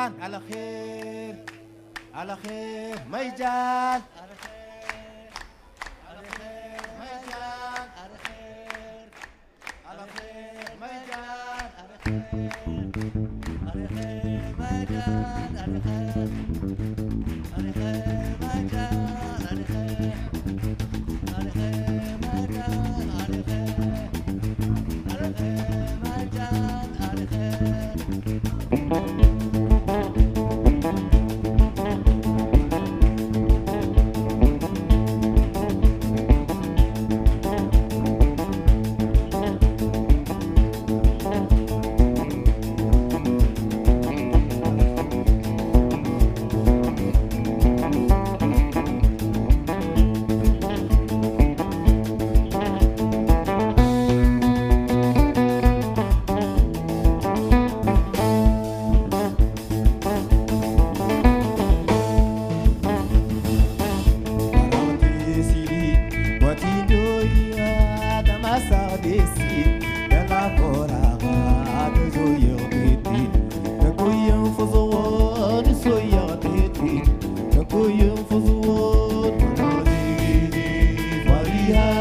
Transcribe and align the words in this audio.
جان 0.00 0.22
على 0.22 0.40
خير 0.52 1.34
على 2.14 2.36
خير 2.36 2.98
ميجان. 3.12 4.00
على 4.20 4.34
خير 4.42 5.30
على 6.08 6.22
خير 6.36 6.80
ميجان 7.00 7.88
على 9.88 10.06
خير 10.16 10.68
ميجان. 10.80 11.70
على 11.78 11.94
خير 12.04 13.29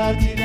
Martin. 0.09 0.38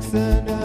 Jackson. 0.00 0.59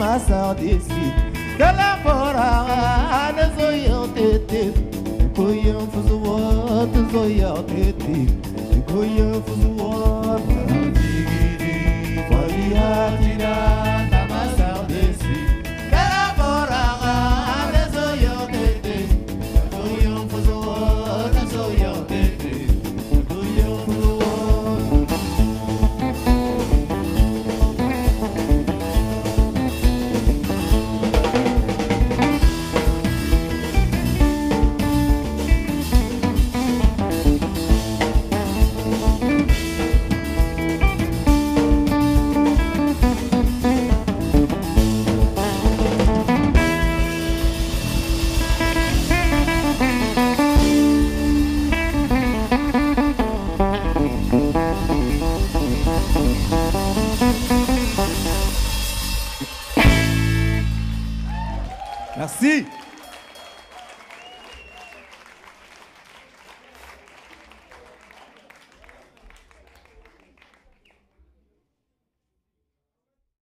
ma 0.00 0.18
saudesi 0.18 1.04
Kala 1.58 1.90
fora 2.02 2.50
ana 3.24 3.44
zoyo 3.56 4.00
tete 4.16 4.62
Koyo 5.36 5.76
fuzu 5.92 6.16
wat 6.24 6.94
zoyo 7.12 7.52
tete 7.68 8.16
Koyo 8.88 9.28
fuzu 9.46 9.70
wat 9.80 10.46
Fali 12.28 12.66
hatira 12.80 13.54
Merci. 62.40 62.66